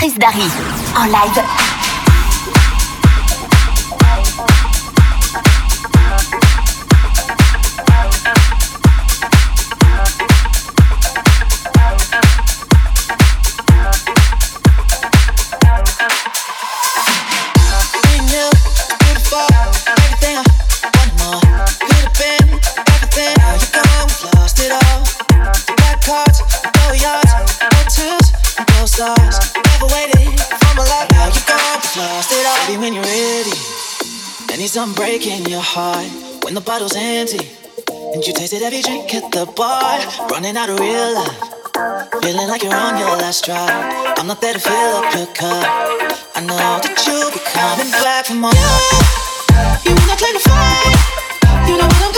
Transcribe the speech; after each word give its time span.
Chris 0.00 0.14
Darry 0.14 0.48
en 0.96 1.04
live 1.08 1.79
I'm 34.80 34.94
breaking 34.94 35.44
your 35.44 35.60
heart 35.60 36.08
when 36.42 36.54
the 36.54 36.62
bottle's 36.62 36.96
empty. 36.96 37.44
And 38.16 38.24
you 38.24 38.32
tasted 38.32 38.62
every 38.62 38.80
drink 38.80 39.12
at 39.12 39.30
the 39.30 39.44
bar, 39.44 40.00
running 40.32 40.56
out 40.56 40.70
of 40.70 40.80
real 40.80 41.20
love. 41.20 41.36
Feeling 42.24 42.48
like 42.48 42.62
you're 42.62 42.72
on 42.72 42.96
your 42.96 43.12
last 43.20 43.44
drop. 43.44 43.68
I'm 44.16 44.26
not 44.26 44.40
there 44.40 44.54
to 44.54 44.58
fill 44.58 44.96
up 44.96 45.14
your 45.14 45.26
cup. 45.36 45.68
I 46.34 46.40
know 46.40 46.80
that 46.80 46.96
you'll 47.04 47.28
be 47.28 47.44
coming 47.44 47.92
back 47.92 48.24
for 48.24 48.40
more. 48.40 48.56
You, 49.84 49.92
you 49.92 50.06
not 50.08 50.16
claim 50.16 50.32
to 50.32 50.44
fight. 50.48 50.96
You 51.68 51.76
know 51.76 51.84
what 51.84 52.00
I'm 52.00 52.09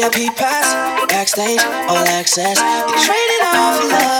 VIP 0.00 0.34
pass, 0.34 1.04
backstage, 1.08 1.60
all 1.60 2.08
access. 2.08 2.56
You 2.56 2.96
traded 3.04 3.42
off 3.52 3.84
love, 3.92 4.19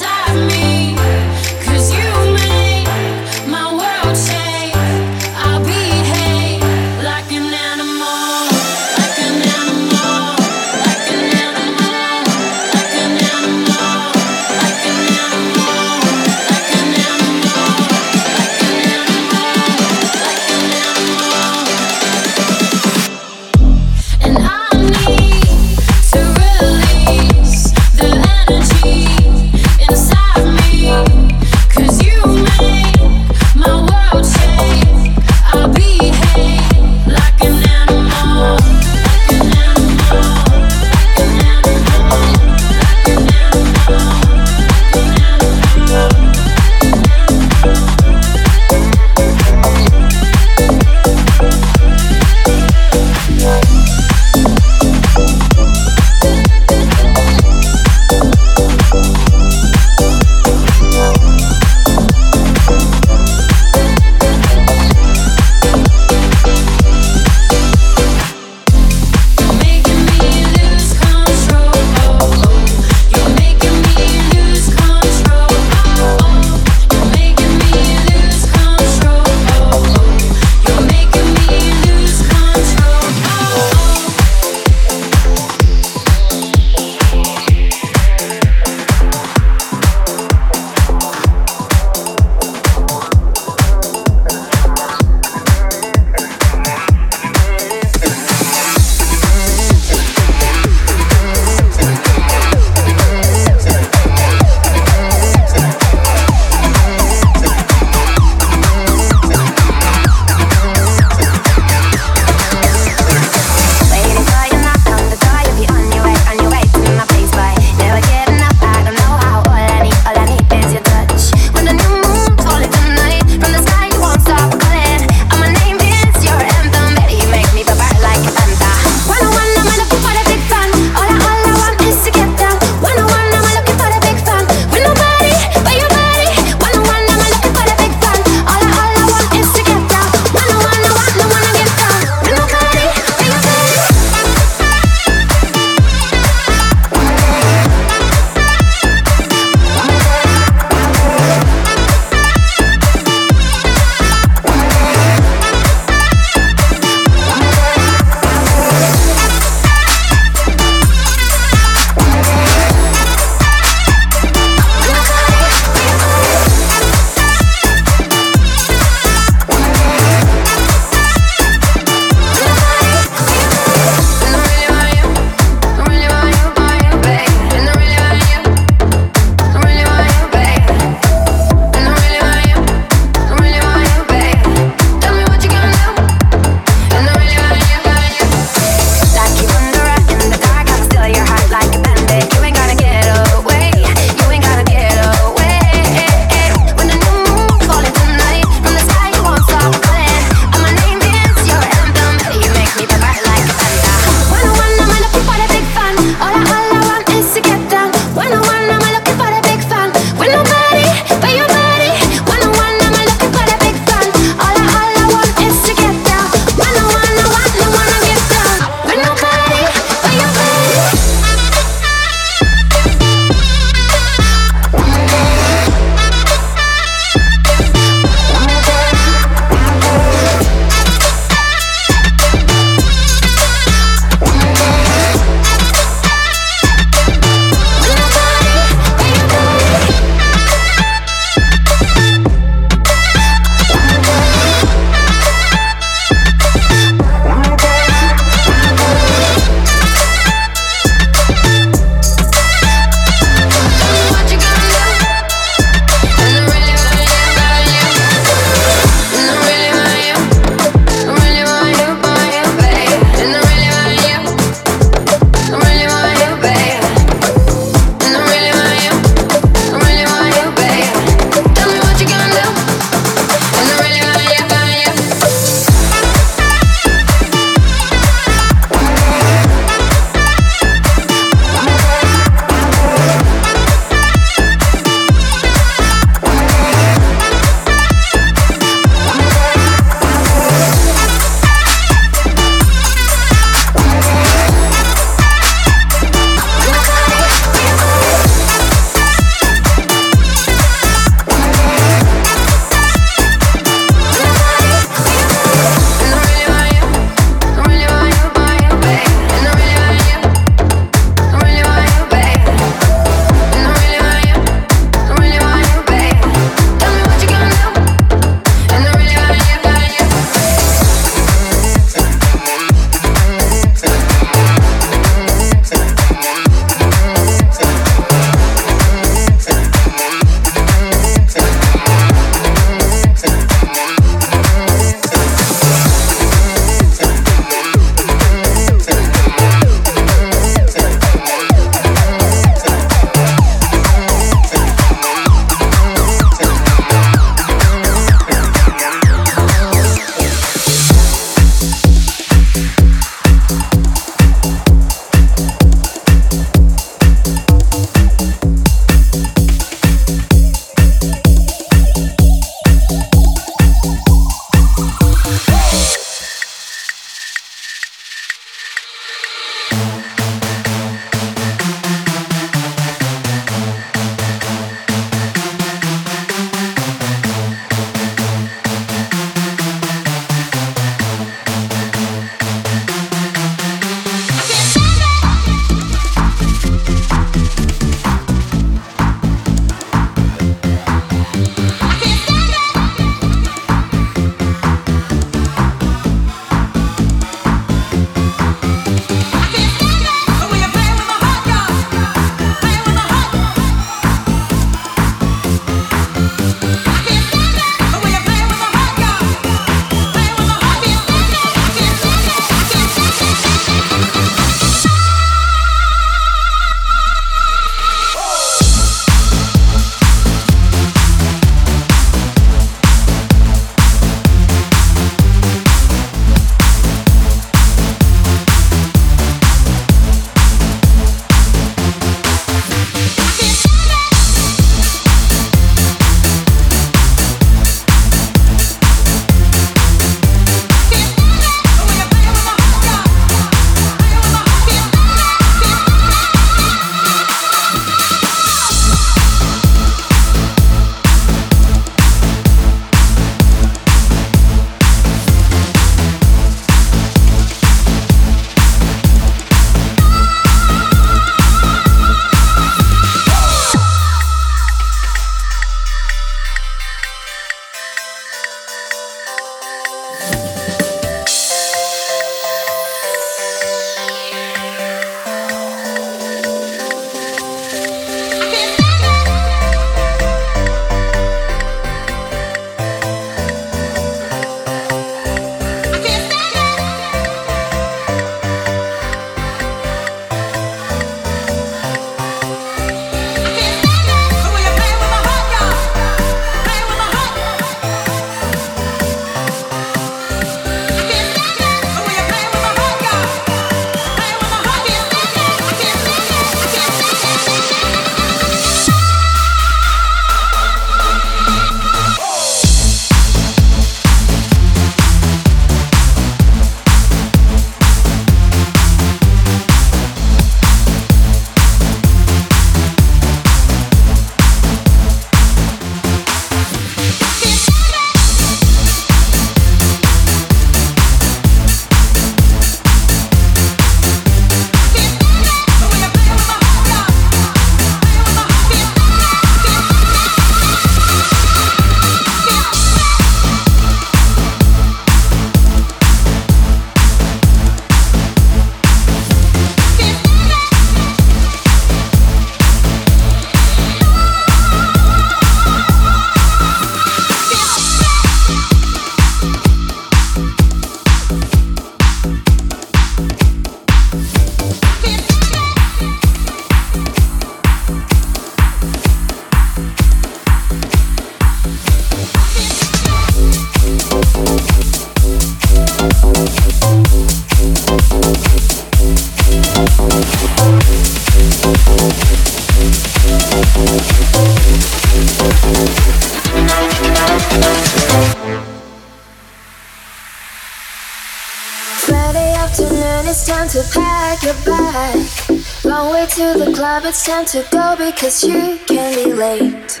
it's 597.08 597.24
time 597.24 597.44
to 597.44 597.64
go 597.70 597.94
because 597.96 598.42
you 598.42 598.78
can 598.86 599.14
be 599.14 599.32
late. 599.32 600.00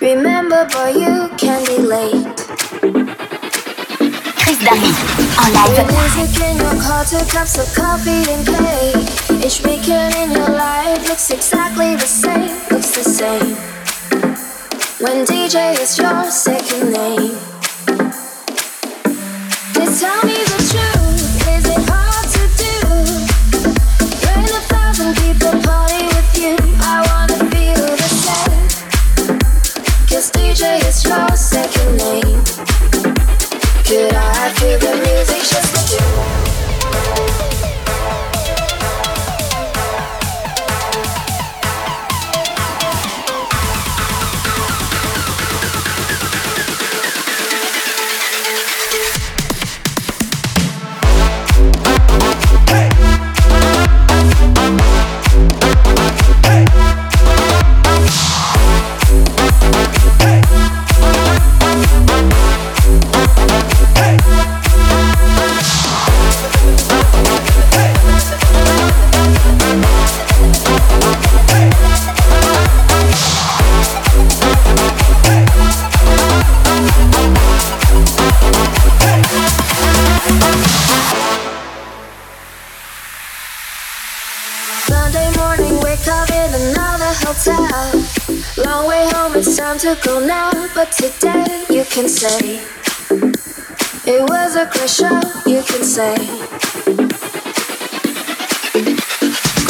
Remember, 0.00 0.64
boy, 0.66 0.90
you 0.90 1.28
can 1.36 1.64
be 1.66 1.78
late. 1.78 2.36
Chris 4.38 4.58
Darry 4.62 4.92
en 5.42 5.52
live. 5.52 5.86
Music 5.90 6.40
in 6.42 6.56
your 6.58 6.80
car, 6.80 7.04
two 7.04 7.24
cups 7.26 7.58
of 7.58 7.66
coffee 7.74 8.22
and 8.30 8.46
cake. 8.46 9.44
Each 9.44 9.60
weekend 9.64 10.14
in 10.14 10.30
your 10.30 10.50
life 10.50 11.08
looks 11.08 11.30
exactly 11.30 11.96
the 11.96 12.06
same, 12.06 12.54
looks 12.70 12.94
the 12.94 13.04
same. 13.04 13.56
When 15.00 15.24
DJ 15.26 15.80
is 15.80 15.98
your 15.98 16.30
second 16.30 16.92
name. 16.92 17.51
I 34.44 34.48
feel 34.54 34.76
the 34.76 35.11
can 92.02 92.08
say 92.08 92.58
it 94.10 94.22
was 94.28 94.56
a 94.56 94.66
show. 94.88 95.20
You 95.46 95.62
can 95.62 95.84
say 95.84 96.16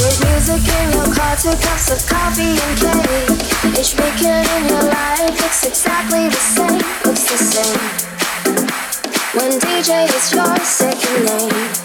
great 0.00 0.18
music 0.24 0.64
in 0.64 0.92
your 0.96 1.12
car, 1.12 1.36
two 1.36 1.52
cups 1.60 1.90
of 1.92 2.00
coffee 2.08 2.56
and 2.56 2.78
cake. 2.80 3.78
Each 3.78 3.92
weekend 4.00 4.48
in 4.48 4.68
your 4.70 4.82
life 4.82 5.40
looks 5.42 5.66
exactly 5.66 6.30
the 6.30 6.36
same. 6.36 6.80
Looks 7.04 7.24
the 7.28 7.36
same 7.36 7.80
when 9.38 9.60
DJ 9.60 10.08
is 10.08 10.32
your 10.32 10.56
second 10.64 11.26
name. 11.26 11.81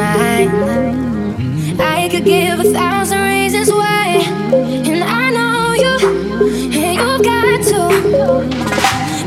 mind. 0.00 1.80
I 1.80 2.08
could 2.08 2.24
give 2.24 2.58
a 2.60 2.68
thousand 2.72 3.20
reasons 3.20 3.70
why, 3.70 4.24
and 4.90 5.02
I 5.04 5.30
know 5.36 5.74
you, 5.84 5.94
and 6.80 6.92
you've 7.00 7.22
got 7.32 7.58
to 7.70 7.80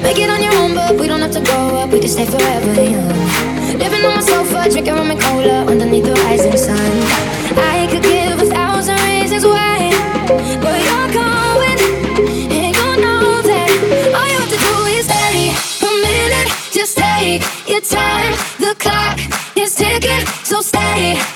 make 0.01 0.17
it 0.17 0.29
on 0.29 0.41
your 0.41 0.53
own. 0.61 0.73
But 0.73 0.95
we 0.99 1.07
don't 1.07 1.21
have 1.21 1.31
to 1.31 1.41
grow 1.41 1.77
up; 1.79 1.91
we 1.91 1.99
can 1.99 2.09
stay 2.09 2.25
forever 2.25 2.73
young. 2.81 3.07
Living 3.77 4.03
on 4.05 4.15
my 4.15 4.21
sofa, 4.21 4.69
drinking 4.71 4.95
rum 4.95 5.11
and 5.11 5.21
cola 5.21 5.65
underneath 5.71 6.05
the 6.05 6.15
rising 6.25 6.57
sun. 6.57 6.91
I 7.75 7.87
could 7.91 8.03
give 8.03 8.41
a 8.41 8.47
thousand 8.57 8.97
reasons 9.09 9.45
why, 9.45 9.77
but 10.63 10.77
you're 10.87 11.11
going, 11.21 11.79
and 12.57 12.75
you 12.79 12.89
know 13.03 13.41
that 13.49 13.69
all 14.17 14.27
you 14.31 14.37
have 14.41 14.51
to 14.55 14.59
do 14.67 14.75
is 14.97 15.05
stay 15.05 15.53
a 15.87 15.91
minute. 16.07 16.49
Just 16.71 16.97
take 16.97 17.41
your 17.67 17.81
time 17.81 18.52
body. 20.93 21.32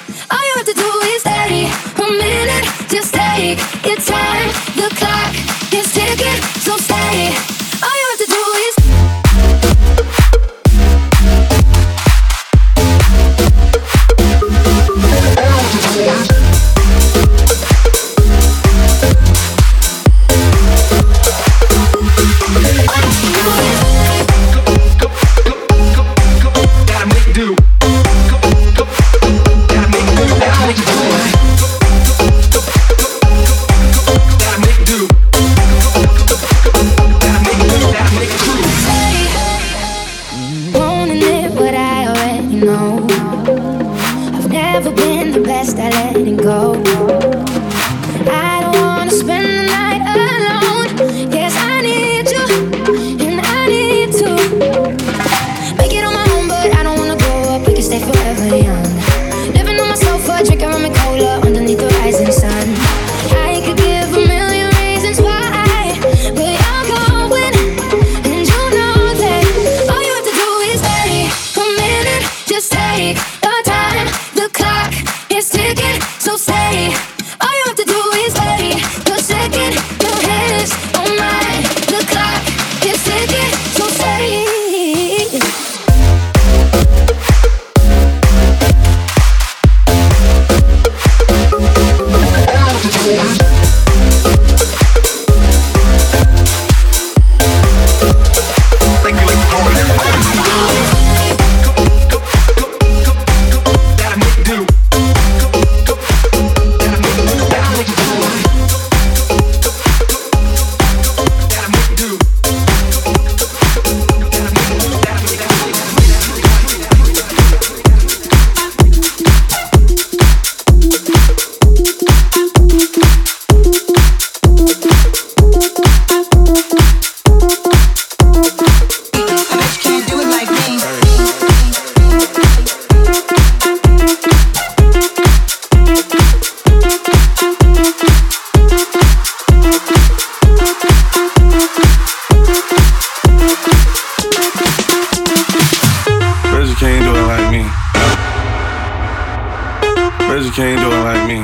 girls, 150.38 150.46
you 150.46 150.54
can't 150.54 150.80
do 150.80 150.90
it 150.90 151.04
like 151.04 151.24
me. 151.26 151.42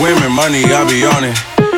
Women, 0.00 0.32
money, 0.32 0.64
I 0.64 0.80
be 0.88 1.04
on 1.04 1.24
it. 1.24 1.36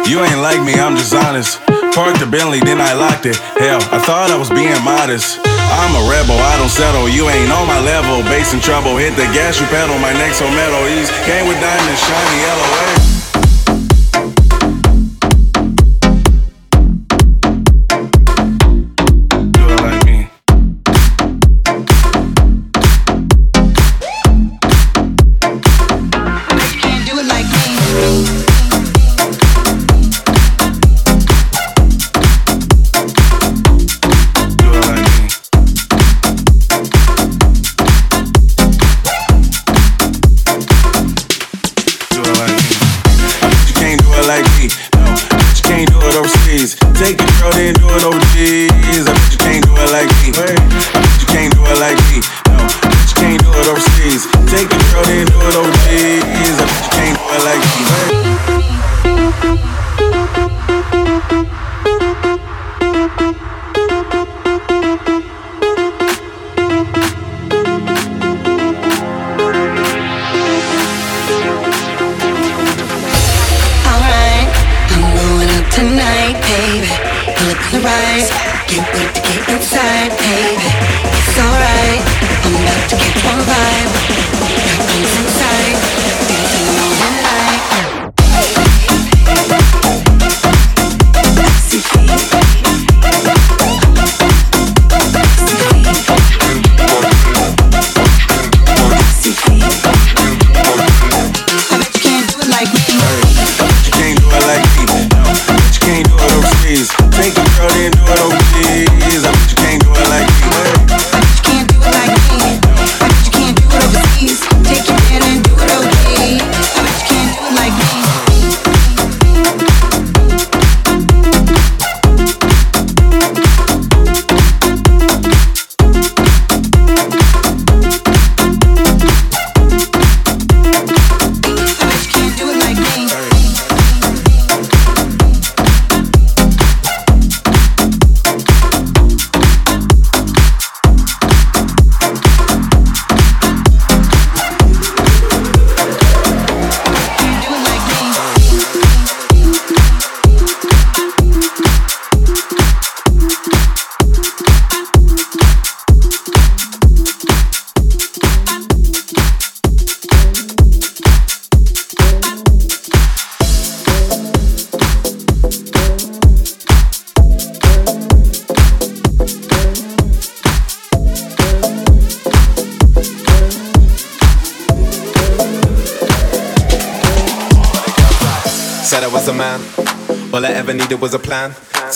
You 0.09 0.23
ain't 0.23 0.39
like 0.39 0.63
me, 0.63 0.75
I'm 0.75 0.97
just 0.97 1.15
honest. 1.15 1.59
Parked 1.95 2.21
the 2.21 2.27
Bentley, 2.27 2.61
then 2.61 2.81
I 2.81 2.95
locked 2.95 3.27
it. 3.27 3.37
Hell, 3.59 3.83
I 3.91 3.99
thought 3.99 4.31
I 4.31 4.39
was 4.39 4.51
being 4.51 4.71
modest. 4.85 5.41
I'm 5.47 5.93
a 5.99 6.03
rebel, 6.07 6.39
I 6.39 6.55
don't 6.59 6.71
settle. 6.71 7.09
You 7.09 7.29
ain't 7.31 7.51
on 7.51 7.67
my 7.67 7.81
level. 7.81 8.23
Bass 8.31 8.55
in 8.55 8.61
trouble, 8.61 8.97
hit 8.97 9.17
the 9.17 9.27
gas, 9.35 9.59
you 9.59 9.67
pedal. 9.67 9.99
My 9.99 10.13
neck's 10.13 10.39
so 10.39 10.47
metal. 10.51 10.87
He's 10.87 11.11
came 11.27 11.49
with 11.49 11.59
diamonds, 11.59 12.01
shiny, 12.07 12.39
LOA. 12.47 13.00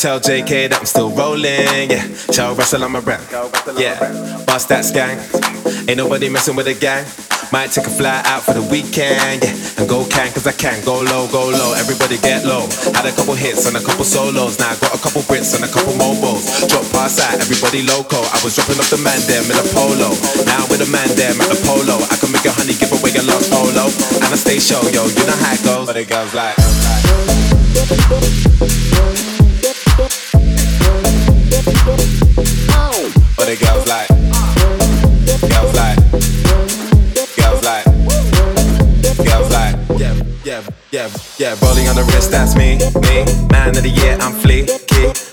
Tell 0.05 0.21
JK 0.21 0.69
that 0.69 0.85
I'm 0.85 0.85
still 0.85 1.09
rolling. 1.17 1.89
Yeah, 1.89 2.05
tell 2.29 2.53
Russell 2.53 2.85
I'm 2.85 2.93
a 2.93 3.01
rap. 3.01 3.25
Yeah, 3.73 3.97
bust 4.45 4.69
that 4.69 4.85
gang. 4.93 5.17
Ain't 5.89 5.97
nobody 5.97 6.29
messing 6.29 6.53
with 6.53 6.69
the 6.69 6.77
gang. 6.77 7.09
Might 7.49 7.73
take 7.73 7.89
a 7.89 7.95
fly 7.97 8.21
out 8.29 8.45
for 8.45 8.53
the 8.53 8.61
weekend. 8.69 9.41
Yeah, 9.41 9.81
and 9.81 9.89
go 9.89 10.05
can, 10.05 10.29
cause 10.37 10.45
I 10.45 10.53
can. 10.53 10.77
Go 10.85 11.01
low, 11.01 11.25
go 11.33 11.49
low. 11.49 11.73
Everybody 11.73 12.21
get 12.21 12.45
low. 12.45 12.69
Had 12.93 13.09
a 13.09 13.17
couple 13.17 13.33
hits 13.33 13.65
and 13.65 13.81
a 13.81 13.83
couple 13.83 14.05
solos. 14.05 14.61
Now 14.61 14.77
I 14.77 14.77
got 14.77 14.93
a 14.93 15.01
couple 15.01 15.25
Brits 15.25 15.57
and 15.57 15.65
a 15.65 15.71
couple 15.73 15.97
mobiles. 15.97 16.69
Drop 16.69 16.85
past 16.93 17.25
out, 17.25 17.41
everybody 17.41 17.81
loco. 17.81 18.21
I 18.21 18.37
was 18.45 18.61
dropping 18.61 18.77
off 18.77 18.93
the 18.93 19.01
man 19.01 19.17
them 19.25 19.49
in 19.49 19.57
a 19.57 19.65
polo. 19.73 20.13
Now 20.45 20.69
with 20.69 20.85
a 20.85 20.89
man 20.93 21.09
them 21.17 21.41
at 21.41 21.49
the 21.49 21.57
polo. 21.65 21.97
I 22.13 22.21
can 22.21 22.29
make 22.29 22.45
a 22.45 22.53
honey 22.53 22.77
give 22.77 22.93
away 22.93 23.09
a 23.17 23.25
lost 23.25 23.49
polo. 23.49 23.89
And 24.21 24.29
I 24.29 24.37
stay 24.37 24.61
show, 24.61 24.85
yo. 24.93 25.09
You 25.09 25.25
know 25.25 25.41
how 25.41 25.57
it 25.57 25.65
goes. 25.65 25.89
But 25.89 25.97
it 25.97 26.13
goes 26.13 26.29
like. 26.37 26.61
But 33.45 33.53
it 33.53 33.61
goes 33.61 33.87
like, 33.87 34.09
goes 35.51 35.75
like, 35.75 35.99
goes 37.37 37.63
like, 37.63 37.85
goes 39.19 39.51
like, 39.53 40.01
yeah, 40.01 40.15
yeah, 40.45 40.63
yeah, 40.91 41.11
yeah. 41.37 41.55
Rolling 41.61 41.87
on 41.89 41.95
the 41.95 42.11
wrist, 42.15 42.31
that's 42.31 42.57
me, 42.57 42.79
me. 43.03 43.49
Man 43.51 43.77
of 43.77 43.83
the 43.83 43.91
year, 43.91 44.17
I'm 44.19 44.33
fleeky. 44.33 44.74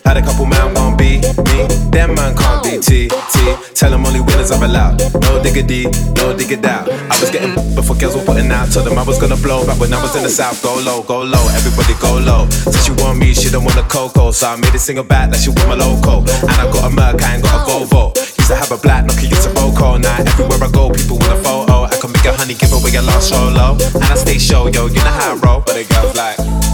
Had 0.06 0.18
a 0.18 0.22
couple 0.22 0.46
man 0.46 0.74
won't 0.74 0.98
be 0.98 1.22
me. 1.22 1.60
Them 1.92 2.16
man 2.16 2.36
can't 2.36 2.64
be 2.64 2.80
T, 2.80 3.08
T. 3.08 3.38
Tell 3.76 3.92
them 3.92 4.06
only 4.06 4.22
winners 4.22 4.52
are 4.52 4.64
allowed. 4.64 5.00
No 5.22 5.42
diggity, 5.42 5.86
no 6.18 6.36
dig 6.36 6.66
out. 6.66 6.90
I 6.90 7.16
was 7.20 7.30
getting 7.30 7.54
before 7.76 7.96
girls 7.96 8.16
were 8.16 8.26
putting 8.26 8.52
out. 8.52 8.72
Told 8.72 8.88
them 8.88 8.98
I 8.98 9.04
was 9.04 9.20
gonna 9.20 9.38
blow 9.38 9.66
back 9.66 9.80
when 9.80 9.94
I 9.94 10.02
was 10.02 10.16
in 10.16 10.24
the 10.24 10.30
south. 10.30 10.62
Go 10.64 10.76
low, 10.84 11.04
go 11.04 11.22
low, 11.22 11.46
everybody 11.54 11.94
go 12.02 12.18
low. 12.18 12.50
Said 12.50 12.82
she 12.84 12.92
want 13.04 13.20
me, 13.20 13.34
she 13.34 13.50
don't 13.50 13.64
want 13.64 13.78
a 13.78 13.84
cocoa. 13.84 14.32
So 14.32 14.48
I 14.48 14.56
made 14.56 14.74
a 14.74 14.80
single 14.80 15.04
back 15.04 15.30
that 15.32 15.40
she 15.40 15.50
want 15.50 15.68
my 15.70 15.76
loco. 15.76 16.22
And 16.22 16.58
I 16.58 16.66
got 16.72 16.86
a 16.86 16.90
Merc, 16.90 17.22
I 17.22 17.36
ain't 17.36 17.44
got 17.44 17.62
a 17.62 17.70
Volvo. 17.70 18.16
Used 18.16 18.50
to 18.50 18.56
have 18.56 18.72
a 18.72 18.78
black 18.78 19.06
Nokia, 19.06 19.32
it's 19.32 19.46
a 19.46 19.54
Roco. 19.54 20.02
Now 20.02 20.18
everywhere 20.18 20.64
I 20.64 20.72
go, 20.72 20.90
people 20.90 21.18
want 21.18 21.34
a 21.34 21.40
photo. 21.44 21.84
I 21.84 21.96
can 22.00 22.12
make 22.12 22.26
a 22.26 22.34
honey, 22.34 22.56
give 22.56 22.74
away 22.74 22.96
a 22.96 23.02
lost 23.02 23.30
solo. 23.30 23.78
And 23.96 24.04
I 24.04 24.16
stay 24.16 24.40
show, 24.40 24.68
yo, 24.68 24.88
you 24.88 25.04
know 25.04 25.16
how 25.20 25.36
I 25.36 25.40
roll. 25.46 25.62
But 25.62 25.78
it 25.78 25.90
goes 25.90 26.16
like. 26.16 26.71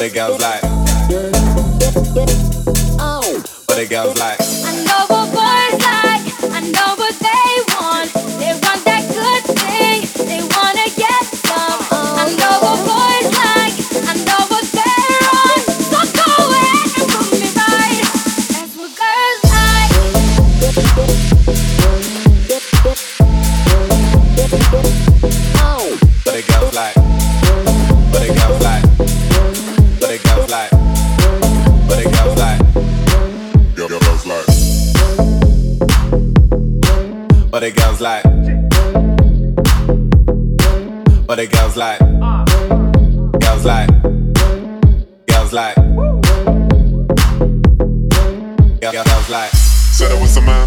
But 0.00 0.06
it 0.06 0.14
goes 0.14 0.40
like. 0.40 0.62
But 3.66 3.78
it 3.78 3.90
goes 3.90 4.18
like. 4.18 4.59
But 37.60 37.68
it 37.68 37.76
goes 37.76 38.00
like. 38.00 38.24
But 41.26 41.38
it 41.38 41.52
goes 41.52 41.76
like. 41.76 41.98
Goes 43.38 43.64
like. 43.66 43.88
Goes 45.26 45.52
like. 45.52 45.76
Goes 48.80 49.28
like. 49.28 49.50
Said 49.52 50.10
I 50.10 50.18
was 50.22 50.38
a 50.38 50.40
man. 50.40 50.66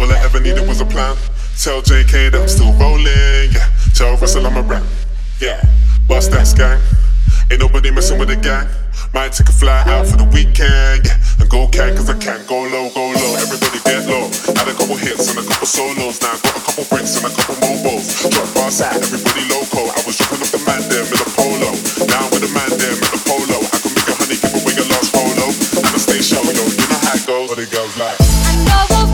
All 0.00 0.10
I 0.10 0.18
ever 0.24 0.40
needed 0.40 0.66
was 0.66 0.80
a 0.80 0.86
plan. 0.86 1.16
Tell 1.56 1.82
JK 1.82 2.32
that 2.32 2.40
I'm 2.40 2.48
still 2.48 2.72
rolling. 2.72 3.52
Yeah. 3.52 3.70
Tell 3.94 4.16
Russell 4.16 4.44
I'm 4.44 4.56
a 4.56 4.62
rap. 4.62 4.82
Yeah. 5.40 5.62
Bust 6.08 6.32
that 6.32 6.52
gang. 6.56 6.80
Ain't 7.48 7.60
nobody 7.60 7.92
messing 7.92 8.18
with 8.18 8.26
the 8.26 8.34
gang. 8.34 8.66
Might 9.14 9.32
take 9.32 9.48
a 9.48 9.52
fly 9.52 9.82
out 9.86 10.06
for 10.06 10.16
the 10.16 10.28
weekend, 10.30 11.06
yeah. 11.06 11.40
And 11.40 11.48
go 11.48 11.66
can, 11.68 11.96
cause 11.96 12.08
I 12.08 12.16
can. 12.18 12.44
Go 12.46 12.60
low, 12.68 12.92
go 12.92 13.08
low, 13.08 13.32
everybody 13.40 13.80
get 13.82 14.06
low. 14.06 14.28
Had 14.54 14.68
a 14.68 14.74
couple 14.76 14.96
hits 14.96 15.32
and 15.32 15.40
a 15.40 15.44
couple 15.48 15.66
solos. 15.66 16.20
Now 16.20 16.32
I 16.32 16.38
got 16.44 16.54
a 16.54 16.62
couple 16.62 16.84
bricks 16.92 17.16
and 17.16 17.26
a 17.26 17.32
couple 17.32 17.56
mobiles. 17.58 18.28
Drop 18.28 18.48
bar 18.54 18.70
side, 18.70 19.00
everybody 19.00 19.48
loco. 19.48 19.88
I 19.88 19.98
was 20.04 20.16
dropping 20.20 20.44
off 20.44 20.52
the 20.52 20.62
man 20.68 20.82
there 20.92 21.02
in 21.08 21.18
the 21.18 21.28
polo. 21.34 21.70
Now 22.06 22.24
with 22.30 22.44
the 22.44 22.52
man 22.52 22.70
there 22.76 22.94
in 22.94 23.08
the 23.08 23.20
polo. 23.24 23.58
I 23.64 23.76
can 23.80 23.92
make 23.96 24.08
a 24.08 24.14
honey, 24.14 24.36
give 24.38 24.54
away 24.54 24.74
your 24.76 24.88
last 24.92 25.10
polo. 25.10 25.46
And 25.50 25.92
a 25.92 26.00
stay 26.00 26.20
show, 26.20 26.44
yo. 26.44 26.62
You 26.62 26.86
know 26.86 27.00
how 27.00 27.16
it 27.16 27.24
goes. 27.24 27.48
But 27.48 27.58
it 27.64 27.70
goes 27.72 27.92
like. 27.96 28.16
I 28.20 28.52
know 28.68 29.07